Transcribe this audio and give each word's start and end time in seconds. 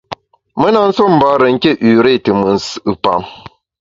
Me 0.59 0.67
na 0.73 0.81
nsuo 0.89 1.07
mbare 1.15 1.47
nké 1.55 1.71
üré 1.97 2.13
te 2.23 2.31
mùt 2.39 2.53
nsù’pam. 2.57 3.21